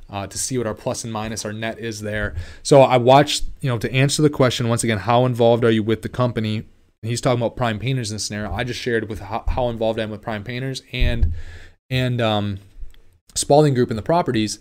[0.09, 2.35] uh, to see what our plus and minus, our net is there.
[2.63, 5.83] So I watched, you know, to answer the question once again, how involved are you
[5.83, 6.65] with the company?
[7.01, 8.51] he's talking about prime painters in this scenario.
[8.51, 11.33] I just shared with how, how involved I am with prime painters and
[11.89, 12.59] and um,
[13.35, 14.59] Spaulding Group and the properties.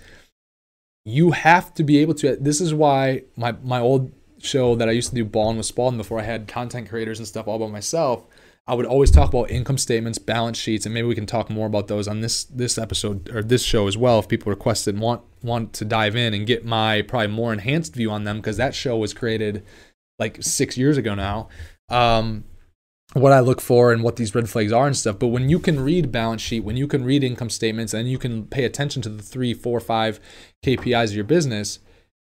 [1.05, 2.37] You have to be able to.
[2.37, 5.99] This is why my my old show that I used to do balling with Spaulding
[5.99, 8.25] before I had content creators and stuff all by myself
[8.69, 11.67] I would always talk about income statements, balance sheets, and maybe we can talk more
[11.67, 14.91] about those on this this episode or this show as well if people request it
[14.91, 18.37] and want want to dive in and get my probably more enhanced view on them
[18.37, 19.65] because that show was created
[20.19, 21.49] like six years ago now.
[21.89, 22.45] Um,
[23.15, 25.19] what I look for and what these red flags are and stuff.
[25.19, 28.19] But when you can read balance sheet, when you can read income statements, and you
[28.19, 30.21] can pay attention to the three, four, five
[30.63, 31.79] KPIs of your business,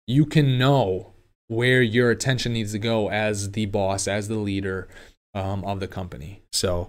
[0.07, 1.13] you can know
[1.49, 4.89] where your attention needs to go as the boss, as the leader,
[5.37, 6.43] um, of the company.
[6.53, 6.89] So,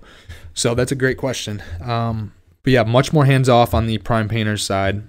[0.54, 1.62] so that's a great question.
[1.82, 2.34] Um,
[2.64, 5.04] but yeah, much more hands off on the prime painters side.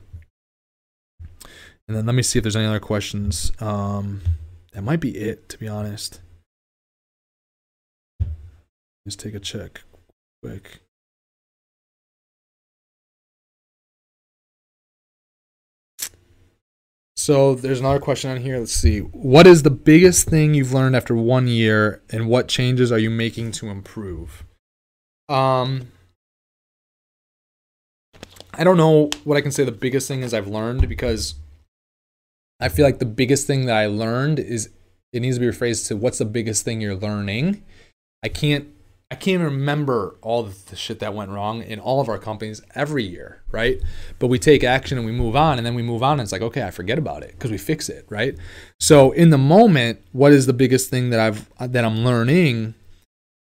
[1.87, 3.53] And then let me see if there's any other questions.
[3.61, 4.21] Um,
[4.73, 6.21] that might be it, to be honest.
[9.07, 9.83] Just take a check
[10.43, 10.81] quick.
[17.29, 18.59] So there's another question on here.
[18.59, 19.01] Let's see.
[19.01, 23.11] What is the biggest thing you've learned after one year, and what changes are you
[23.11, 24.47] making to improve?
[25.29, 25.89] Um,
[28.55, 29.63] I don't know what I can say.
[29.63, 31.35] The biggest thing is I've learned because
[32.61, 34.71] I feel like the biggest thing that I learned is
[35.13, 37.63] it needs to be rephrased to what's the biggest thing you're learning.
[38.23, 38.69] I can't
[39.11, 42.61] I can't even remember all the shit that went wrong in all of our companies
[42.75, 43.81] every year, right?
[44.19, 46.33] But we take action and we move on, and then we move on, and it's
[46.33, 48.37] like, okay, I forget about it because we fix it, right?
[48.79, 52.75] So in the moment, what is the biggest thing that I've that I'm learning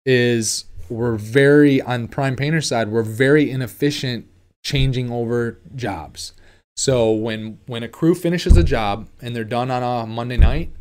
[0.06, 4.26] is we're very on prime painter side, we're very inefficient
[4.64, 6.32] changing over jobs.
[6.78, 10.72] So when when a crew finishes a job and they're done on a Monday night,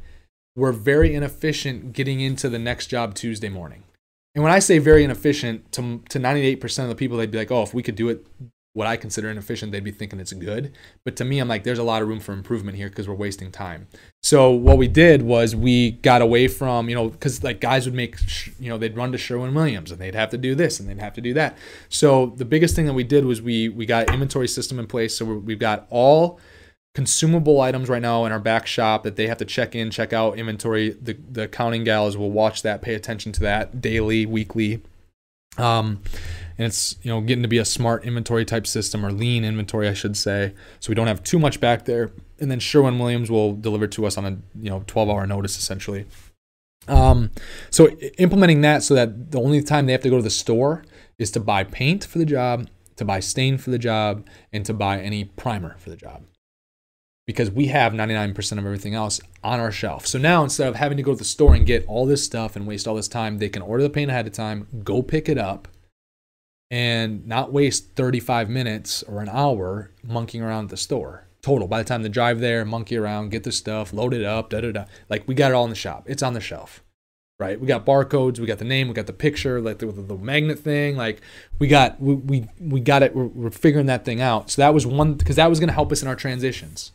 [0.55, 3.83] we're very inefficient getting into the next job Tuesday morning
[4.37, 7.51] and when I say very inefficient, to to 98% of the people, they'd be like,
[7.51, 8.27] oh, if we could do it
[8.75, 10.75] what I consider inefficient, they'd be thinking it's good.
[11.03, 13.15] But to me, I'm like, there's a lot of room for improvement here because we're
[13.15, 13.89] wasting time.
[14.23, 17.95] So what we did was we got away from, you know, because like guys would
[17.95, 18.19] make,
[18.61, 20.99] you know, they'd run to Sherwin Williams and they'd have to do this and they'd
[20.99, 21.57] have to do that.
[21.89, 25.17] So the biggest thing that we did was we we got inventory system in place.
[25.17, 26.39] So we've got all
[26.97, 30.15] consumable items right now in our back shop that they have to check in, check
[30.15, 30.97] out inventory.
[30.99, 34.83] The the accounting gals will watch that, pay attention to that daily, weekly.
[35.59, 36.01] Um,
[36.57, 39.89] and it's you know getting to be a smart inventory type system or lean inventory,
[39.89, 42.13] I should say, so we don't have too much back there.
[42.41, 45.59] And then Sherwin Williams will deliver to us on a you know 12 hour notice
[45.59, 46.07] essentially.
[46.89, 47.31] Um,
[47.69, 50.83] so implementing that so that the only time they have to go to the store
[51.19, 54.73] is to buy paint for the job, to buy stain for the job, and to
[54.73, 56.23] buy any primer for the job
[57.27, 60.07] because we have 99% of everything else on our shelf.
[60.07, 62.55] So now instead of having to go to the store and get all this stuff
[62.55, 65.29] and waste all this time, they can order the paint ahead of time, go pick
[65.29, 65.67] it up,
[66.71, 71.27] and not waste 35 minutes or an hour monkeying around the store.
[71.43, 71.69] Total.
[71.69, 74.61] By the time they drive there, monkey around, get the stuff, load it up, da
[74.61, 74.85] da da.
[75.09, 76.05] Like we got it all in the shop.
[76.07, 76.83] It's on the shelf.
[77.39, 77.61] Right?
[77.61, 80.59] We got barcodes, we got the name, we got the picture, like the, the magnet
[80.59, 80.97] thing.
[80.97, 81.21] Like
[81.59, 83.15] we got we we, we got it.
[83.15, 84.51] We're, we're figuring that thing out.
[84.51, 86.93] So that was one because that was going to help us in our transitions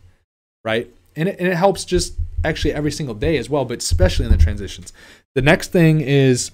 [0.63, 0.91] right?
[1.15, 4.32] And it, and it helps just actually every single day as well, but especially in
[4.32, 4.93] the transitions.
[5.36, 6.52] The next thing is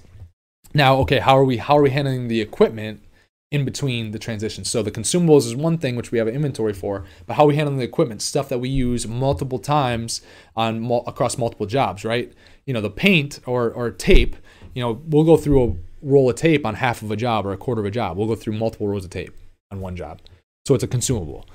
[0.74, 3.02] now, okay, how are we how are we handling the equipment
[3.50, 4.68] in between the transitions?
[4.68, 7.48] So the consumables is one thing which we have an inventory for, but how are
[7.48, 10.20] we handling the equipment, stuff that we use multiple times
[10.56, 12.32] on across multiple jobs, right?
[12.66, 14.36] You know, the paint or or tape,
[14.74, 17.52] you know, we'll go through a roll of tape on half of a job or
[17.52, 18.16] a quarter of a job.
[18.16, 19.34] We'll go through multiple rolls of tape
[19.70, 20.20] on one job.
[20.66, 21.46] So it's a consumable.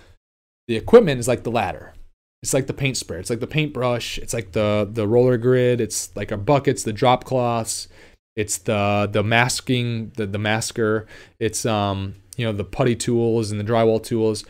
[0.68, 1.94] The equipment is like the ladder
[2.44, 3.22] it's like the paint sprayer.
[3.22, 4.18] It's like the paintbrush.
[4.18, 5.80] It's like the the roller grid.
[5.80, 7.88] It's like our buckets, the drop cloths.
[8.36, 11.08] It's the the masking, the the masker.
[11.40, 14.44] It's um you know the putty tools and the drywall tools.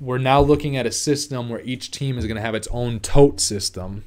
[0.00, 2.98] We're now looking at a system where each team is going to have its own
[2.98, 4.04] tote system.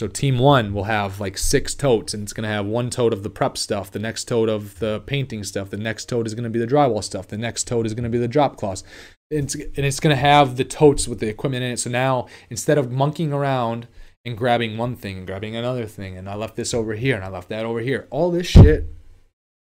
[0.00, 3.22] So team one will have like six totes, and it's to have one tote of
[3.22, 6.50] the prep stuff, the next tote of the painting stuff, the next tote is to
[6.50, 8.82] be the drywall stuff, the next tote is to be the drop cloths
[9.30, 11.78] it's, and it's to have the totes with the equipment in it.
[11.78, 13.86] So now instead of monkeying around
[14.24, 16.16] and grabbing one thing and grabbing another thing.
[16.16, 18.06] And I left this over here and I left that over here.
[18.10, 18.86] All this shit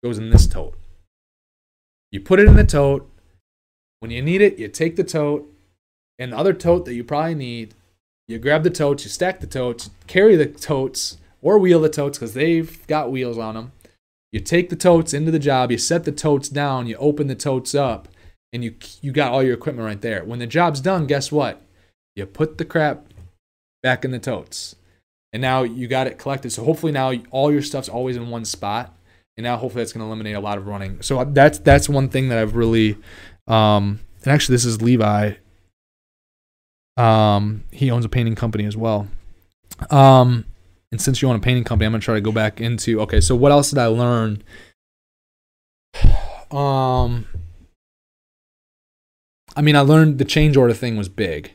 [0.04, 0.76] goes in this tote.
[2.12, 3.08] You put it in the tote.
[4.00, 5.48] When you need it, you take the tote
[6.18, 7.76] and the other tote that you probably need.
[8.32, 12.18] You grab the totes, you stack the totes, carry the totes, or wheel the totes
[12.18, 13.72] because they've got wheels on them.
[14.32, 17.36] You take the totes into the job, you set the totes down, you open the
[17.36, 18.08] totes up,
[18.54, 20.24] and you you got all your equipment right there.
[20.24, 21.62] When the job's done, guess what?
[22.16, 23.06] You put the crap
[23.84, 24.76] back in the totes.
[25.34, 26.52] And now you got it collected.
[26.52, 28.94] So hopefully now all your stuff's always in one spot.
[29.38, 31.02] And now hopefully that's going to eliminate a lot of running.
[31.02, 32.98] So that's that's one thing that I've really
[33.48, 35.34] um and actually this is Levi.
[36.98, 39.08] Um he owns a painting company as well.
[39.90, 40.46] Um
[40.92, 43.22] and since you own a painting company, I'm to try to go back into okay,
[43.22, 44.44] so what else did I learn?
[46.52, 47.28] Um
[49.56, 51.54] I mean, I learned the change order thing was big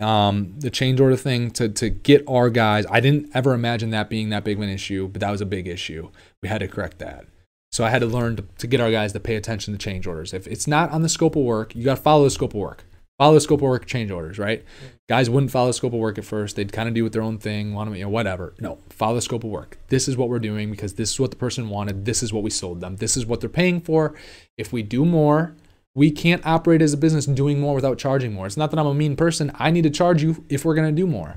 [0.00, 2.86] um, the change order thing to to get our guys.
[2.90, 5.46] I didn't ever imagine that being that big of an issue, but that was a
[5.46, 6.10] big issue.
[6.42, 7.26] We had to correct that.
[7.72, 10.06] So I had to learn to, to get our guys to pay attention to change
[10.06, 10.34] orders.
[10.34, 12.60] If it's not on the scope of work, you got to follow the scope of
[12.60, 12.84] work.
[13.20, 14.64] Follow the scope of work, change orders, right?
[15.06, 16.56] Guys wouldn't follow the scope of work at first.
[16.56, 18.54] They'd kind of do with their own thing, want to, you know, whatever.
[18.60, 19.76] No, follow the scope of work.
[19.88, 22.06] This is what we're doing because this is what the person wanted.
[22.06, 22.96] This is what we sold them.
[22.96, 24.14] This is what they're paying for.
[24.56, 25.54] If we do more,
[25.94, 28.46] we can't operate as a business doing more without charging more.
[28.46, 29.52] It's not that I'm a mean person.
[29.56, 31.36] I need to charge you if we're going to do more,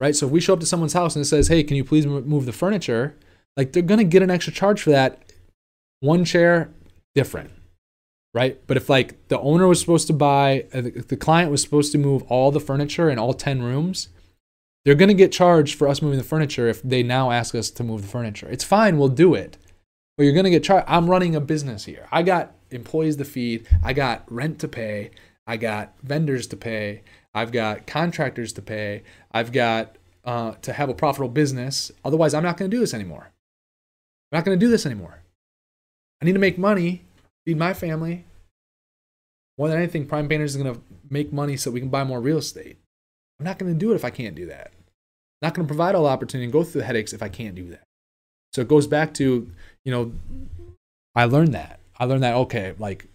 [0.00, 0.14] right?
[0.14, 2.06] So if we show up to someone's house and it says, "Hey, can you please
[2.06, 3.16] move the furniture?"
[3.56, 5.32] Like they're going to get an extra charge for that.
[5.98, 6.70] One chair,
[7.16, 7.50] different,
[8.34, 8.60] right?
[8.66, 11.98] But if like the owner was supposed to buy, uh, the client was supposed to
[11.98, 14.08] move all the furniture in all ten rooms,
[14.84, 17.70] they're going to get charged for us moving the furniture if they now ask us
[17.70, 18.48] to move the furniture.
[18.50, 19.56] It's fine, we'll do it.
[20.18, 20.84] But you're going to get charged.
[20.86, 22.06] I'm running a business here.
[22.12, 23.66] I got employees to feed.
[23.82, 25.10] I got rent to pay.
[25.46, 27.02] I got vendors to pay.
[27.34, 29.02] I've got contractors to pay.
[29.32, 31.90] I've got uh, to have a profitable business.
[32.04, 33.32] Otherwise, I'm not going to do this anymore.
[34.30, 35.22] I'm not going to do this anymore.
[36.20, 37.03] I need to make money,
[37.46, 38.24] feed my family.
[39.58, 42.20] More than anything, Prime Painters is going to make money so we can buy more
[42.20, 42.78] real estate.
[43.38, 44.72] I'm not going to do it if I can't do that.
[45.42, 47.54] Not going to provide all the opportunity and go through the headaches if I can't
[47.54, 47.82] do that.
[48.52, 49.50] So it goes back to,
[49.84, 50.12] you know,
[51.14, 51.80] I learned that.
[51.98, 53.06] I learned that okay, like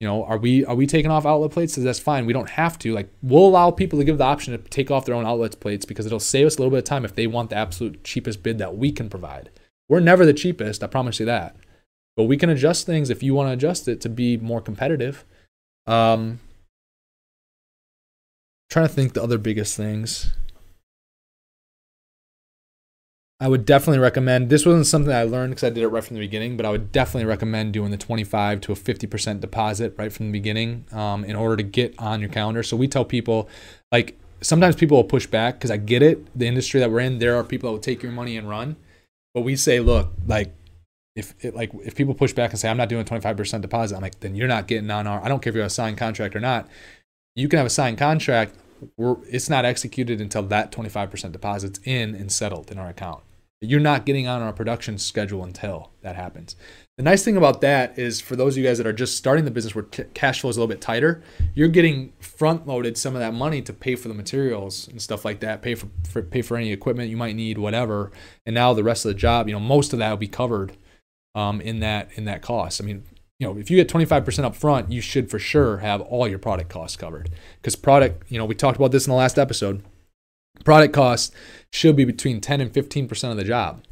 [0.00, 1.76] you know, are we are we taking off outlet plates?
[1.76, 2.24] That's fine.
[2.24, 2.94] We don't have to.
[2.94, 5.84] Like we'll allow people to give the option to take off their own outlet plates
[5.84, 8.42] because it'll save us a little bit of time if they want the absolute cheapest
[8.42, 9.50] bid that we can provide.
[9.88, 11.56] We're never the cheapest, I promise you that.
[12.20, 15.24] But we can adjust things if you want to adjust it to be more competitive.
[15.86, 16.38] Um
[18.68, 20.34] trying to think the other biggest things.
[23.40, 24.50] I would definitely recommend.
[24.50, 26.70] This wasn't something I learned because I did it right from the beginning, but I
[26.70, 31.24] would definitely recommend doing the 25 to a 50% deposit right from the beginning um,
[31.24, 32.62] in order to get on your calendar.
[32.62, 33.48] So we tell people,
[33.90, 36.38] like, sometimes people will push back because I get it.
[36.38, 38.76] The industry that we're in, there are people that will take your money and run.
[39.32, 40.54] But we say, look, like,
[41.16, 44.02] if it, like if people push back and say I'm not doing 25% deposit, I'm
[44.02, 45.22] like, then you're not getting on our.
[45.22, 46.68] I don't care if you have a signed contract or not.
[47.34, 48.54] You can have a signed contract.
[48.96, 53.22] We're, it's not executed until that 25% deposit's in and settled in our account.
[53.62, 56.56] You're not getting on our production schedule until that happens.
[56.96, 59.44] The nice thing about that is for those of you guys that are just starting
[59.44, 61.22] the business where cash flow is a little bit tighter,
[61.54, 65.26] you're getting front loaded some of that money to pay for the materials and stuff
[65.26, 68.10] like that, pay for, for pay for any equipment you might need, whatever.
[68.46, 70.74] And now the rest of the job, you know, most of that will be covered
[71.34, 72.80] um, in that in that cost.
[72.80, 73.04] I mean,
[73.38, 76.38] you know, if you get 25% up front, you should for sure have all your
[76.38, 77.30] product costs covered.
[77.56, 79.82] Because product, you know, we talked about this in the last episode
[80.64, 81.34] product cost
[81.72, 83.82] should be between 10 and 15% of the job.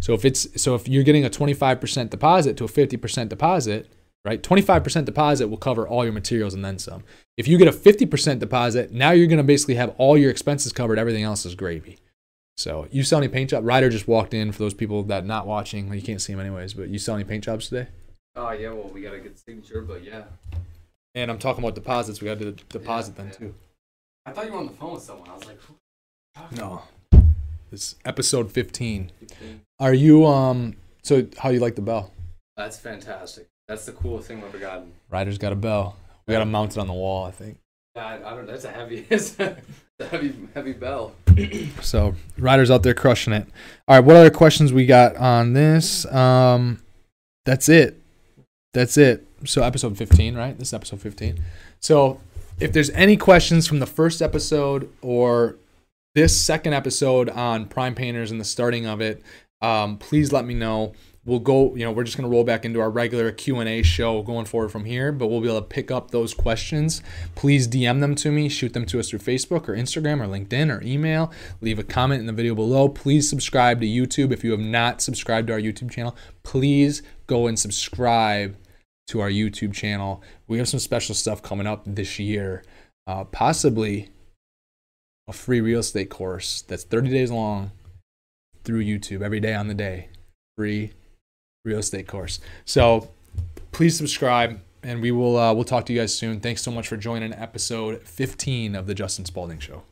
[0.00, 3.92] So if it's so if you're getting a 25% deposit to a 50% deposit,
[4.24, 4.42] right?
[4.42, 7.04] 25% deposit will cover all your materials and then some.
[7.36, 10.72] If you get a 50% deposit, now you're going to basically have all your expenses
[10.72, 11.98] covered, everything else is gravy.
[12.56, 13.64] So, you sell any paint job?
[13.64, 15.88] Ryder just walked in for those people that not watching.
[15.88, 17.88] Well, you can't see him anyways, but you sell any paint jobs today?
[18.36, 20.24] Oh, yeah, well, we got a good signature, but yeah.
[21.14, 22.20] And I'm talking about deposits.
[22.20, 23.38] We got to deposit yeah, then yeah.
[23.38, 23.54] too.
[24.26, 25.28] I thought you were on the phone with someone.
[25.28, 25.58] I was like,
[26.56, 26.82] no.
[27.70, 29.10] It's episode 15.
[29.20, 29.60] 15.
[29.80, 32.12] Are you um so how you like the bell?
[32.56, 33.48] That's fantastic.
[33.68, 34.92] That's the coolest thing I've ever gotten.
[35.10, 35.96] Ryder's got a bell.
[36.26, 37.58] We got to mount it on the wall, I think.
[37.96, 39.56] Yeah, I, I don't that's a heavy it's a
[40.10, 41.12] heavy heavy bell.
[41.82, 43.46] so, Ryder's out there crushing it.
[43.88, 46.04] All right, what other questions we got on this?
[46.06, 46.80] Um
[47.44, 48.00] that's it.
[48.72, 49.26] That's it.
[49.44, 50.58] So episode 15, right?
[50.58, 51.38] This is episode 15.
[51.80, 52.20] So,
[52.58, 55.56] if there's any questions from the first episode or
[56.14, 59.22] this second episode on Prime Painters and the starting of it,
[59.60, 60.92] Um, please let me know.
[61.26, 64.20] We'll go, you know, we're just going to roll back into our regular Q&A show
[64.22, 67.02] going forward from here, but we'll be able to pick up those questions.
[67.34, 70.70] Please DM them to me, shoot them to us through Facebook or Instagram or LinkedIn
[70.70, 71.32] or email.
[71.62, 72.90] Leave a comment in the video below.
[72.90, 76.14] Please subscribe to YouTube if you have not subscribed to our YouTube channel.
[76.42, 78.56] Please go and subscribe
[79.06, 80.22] to our YouTube channel.
[80.46, 82.64] We have some special stuff coming up this year.
[83.06, 84.10] Uh, possibly
[85.26, 87.70] a free real estate course that's 30 days long
[88.62, 90.08] through YouTube every day on the day.
[90.56, 90.92] Free
[91.64, 92.40] real estate course.
[92.64, 93.10] So
[93.72, 96.40] please subscribe and we will uh, we'll talk to you guys soon.
[96.40, 99.82] Thanks so much for joining episode 15 of the Justin Spaulding show.